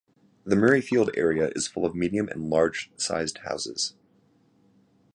[0.43, 3.93] The Murrayfield area is full of medium and large sized houses.